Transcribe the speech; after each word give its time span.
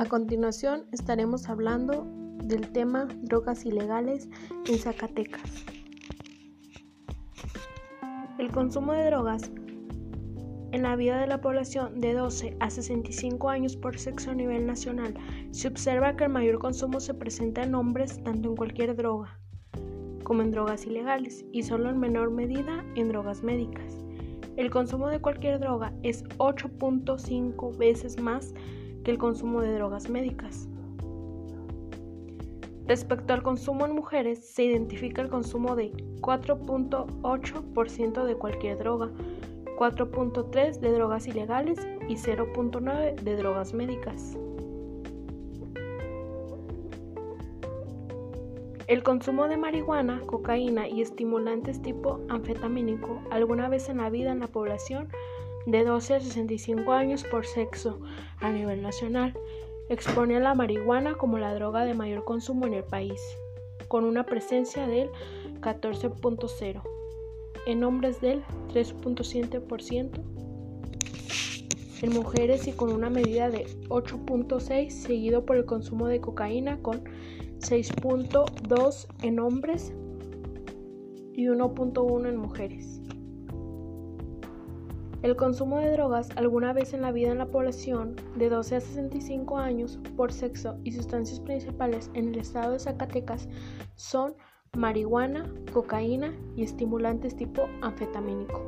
A 0.00 0.06
continuación 0.06 0.86
estaremos 0.92 1.50
hablando 1.50 2.06
del 2.42 2.72
tema 2.72 3.06
drogas 3.20 3.66
ilegales 3.66 4.30
en 4.66 4.78
Zacatecas. 4.78 5.66
El 8.38 8.50
consumo 8.50 8.94
de 8.94 9.04
drogas 9.04 9.50
en 10.72 10.82
la 10.84 10.96
vida 10.96 11.20
de 11.20 11.26
la 11.26 11.42
población 11.42 12.00
de 12.00 12.14
12 12.14 12.56
a 12.60 12.70
65 12.70 13.50
años 13.50 13.76
por 13.76 13.98
sexo 13.98 14.30
a 14.30 14.34
nivel 14.34 14.66
nacional 14.66 15.12
se 15.50 15.68
observa 15.68 16.16
que 16.16 16.24
el 16.24 16.30
mayor 16.30 16.60
consumo 16.60 16.98
se 16.98 17.12
presenta 17.12 17.62
en 17.62 17.74
hombres 17.74 18.24
tanto 18.24 18.48
en 18.48 18.56
cualquier 18.56 18.96
droga 18.96 19.38
como 20.24 20.40
en 20.40 20.50
drogas 20.50 20.86
ilegales 20.86 21.44
y 21.52 21.62
solo 21.62 21.90
en 21.90 21.98
menor 21.98 22.30
medida 22.30 22.86
en 22.94 23.10
drogas 23.10 23.42
médicas. 23.42 23.98
El 24.56 24.70
consumo 24.70 25.08
de 25.08 25.20
cualquier 25.20 25.60
droga 25.60 25.92
es 26.02 26.24
8.5 26.38 27.76
veces 27.76 28.18
más 28.18 28.54
que 29.04 29.10
el 29.10 29.18
consumo 29.18 29.60
de 29.60 29.74
drogas 29.74 30.08
médicas. 30.08 30.66
Respecto 32.86 33.34
al 33.34 33.42
consumo 33.42 33.84
en 33.86 33.94
mujeres, 33.94 34.44
se 34.44 34.64
identifica 34.64 35.22
el 35.22 35.28
consumo 35.28 35.76
de 35.76 35.92
4.8% 36.20 38.24
de 38.24 38.34
cualquier 38.34 38.78
droga, 38.78 39.10
4.3% 39.78 40.80
de 40.80 40.92
drogas 40.92 41.28
ilegales 41.28 41.78
y 42.08 42.16
0.9% 42.16 43.20
de 43.20 43.36
drogas 43.36 43.74
médicas. 43.74 44.36
El 48.88 49.04
consumo 49.04 49.46
de 49.46 49.56
marihuana, 49.56 50.20
cocaína 50.26 50.88
y 50.88 51.00
estimulantes 51.00 51.80
tipo 51.80 52.18
anfetamínico 52.28 53.22
alguna 53.30 53.68
vez 53.68 53.88
en 53.88 53.98
la 53.98 54.10
vida 54.10 54.32
en 54.32 54.40
la 54.40 54.48
población 54.48 55.06
de 55.66 55.84
12 55.84 56.14
a 56.14 56.20
65 56.20 56.92
años 56.92 57.24
por 57.24 57.46
sexo 57.46 58.00
a 58.38 58.50
nivel 58.50 58.82
nacional 58.82 59.34
expone 59.90 60.36
a 60.36 60.40
la 60.40 60.54
marihuana 60.54 61.14
como 61.14 61.38
la 61.38 61.52
droga 61.52 61.84
de 61.84 61.94
mayor 61.94 62.24
consumo 62.24 62.66
en 62.66 62.74
el 62.74 62.84
país, 62.84 63.20
con 63.88 64.04
una 64.04 64.24
presencia 64.24 64.86
del 64.86 65.10
14.0, 65.60 66.82
en 67.66 67.84
hombres 67.84 68.20
del 68.20 68.44
3.7%, 68.72 70.20
en 72.02 72.12
mujeres 72.12 72.68
y 72.68 72.72
con 72.72 72.92
una 72.92 73.10
medida 73.10 73.50
de 73.50 73.66
8.6, 73.88 74.90
seguido 74.90 75.44
por 75.44 75.56
el 75.56 75.66
consumo 75.66 76.06
de 76.06 76.20
cocaína 76.20 76.78
con 76.80 77.02
6.2 77.58 79.06
en 79.22 79.40
hombres 79.40 79.92
y 81.34 81.46
1.1 81.46 82.28
en 82.28 82.36
mujeres. 82.36 83.02
El 85.22 85.36
consumo 85.36 85.78
de 85.78 85.90
drogas 85.90 86.30
alguna 86.36 86.72
vez 86.72 86.94
en 86.94 87.02
la 87.02 87.12
vida 87.12 87.30
en 87.30 87.36
la 87.36 87.50
población 87.50 88.16
de 88.36 88.48
12 88.48 88.76
a 88.76 88.80
65 88.80 89.58
años 89.58 89.98
por 90.16 90.32
sexo 90.32 90.78
y 90.82 90.92
sustancias 90.92 91.40
principales 91.40 92.10
en 92.14 92.28
el 92.28 92.38
estado 92.38 92.72
de 92.72 92.78
Zacatecas 92.78 93.46
son 93.96 94.34
marihuana, 94.74 95.52
cocaína 95.74 96.32
y 96.56 96.62
estimulantes 96.62 97.36
tipo 97.36 97.68
anfetamínico. 97.82 98.62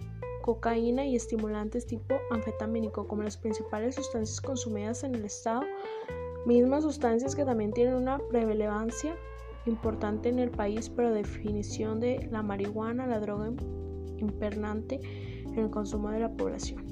cocaína 0.49 1.05
y 1.05 1.15
estimulantes 1.15 1.85
tipo 1.85 2.15
anfetamínico 2.31 3.07
como 3.07 3.21
las 3.21 3.37
principales 3.37 3.93
sustancias 3.93 4.41
consumidas 4.41 5.03
en 5.03 5.13
el 5.13 5.25
estado, 5.25 5.61
mismas 6.47 6.81
sustancias 6.81 7.35
que 7.35 7.45
también 7.45 7.71
tienen 7.71 7.93
una 7.93 8.17
prevalencia 8.17 9.15
importante 9.67 10.27
en 10.27 10.39
el 10.39 10.49
país, 10.49 10.89
pero 10.89 11.13
definición 11.13 11.99
de 11.99 12.27
la 12.31 12.41
marihuana, 12.41 13.05
la 13.05 13.19
droga 13.19 13.51
impernante 14.17 14.99
en 15.45 15.59
el 15.59 15.69
consumo 15.69 16.09
de 16.09 16.21
la 16.21 16.31
población. 16.33 16.83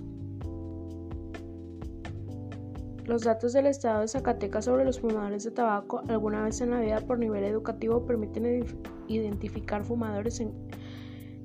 Los 3.05 3.23
datos 3.23 3.53
del 3.53 3.65
estado 3.65 4.01
de 4.01 4.07
Zacatecas 4.07 4.65
sobre 4.65 4.85
los 4.85 4.99
fumadores 4.99 5.45
de 5.45 5.49
tabaco 5.49 6.03
alguna 6.09 6.43
vez 6.43 6.61
en 6.61 6.69
la 6.69 6.79
vida 6.79 6.99
por 6.99 7.17
nivel 7.17 7.43
educativo 7.43 8.05
permiten 8.05 8.63
identificar 9.07 9.83
fumadores 9.83 10.41
en 10.41 10.53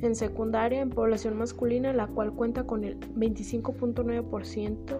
en 0.02 0.14
secundaria 0.16 0.80
en 0.80 0.90
población 0.90 1.38
masculina, 1.38 1.92
la 1.92 2.08
cual 2.08 2.32
cuenta 2.32 2.64
con 2.64 2.82
el 2.84 2.98
25.9% 3.00 4.98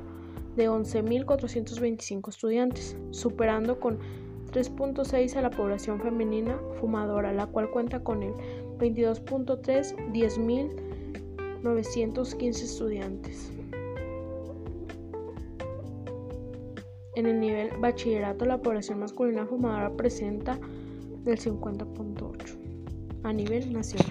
de 0.56 0.70
11.425 0.70 2.28
estudiantes, 2.28 2.96
superando 3.10 3.80
con 3.80 3.98
3.6 4.52 5.34
a 5.36 5.42
la 5.42 5.50
población 5.50 6.00
femenina 6.00 6.56
fumadora, 6.78 7.32
la 7.32 7.46
cual 7.46 7.68
cuenta 7.70 7.98
con 8.00 8.22
el 8.22 8.34
22.3, 8.78 10.12
10.915 10.12 12.48
estudiantes. 12.48 13.50
En 17.14 17.26
el 17.26 17.40
nivel 17.40 17.68
bachillerato, 17.78 18.46
la 18.46 18.62
población 18.62 19.00
masculina 19.00 19.44
fumadora 19.46 19.94
presenta 19.96 20.58
del 21.24 21.38
50.8 21.38 22.56
a 23.24 23.32
nivel 23.32 23.72
nacional. 23.72 24.10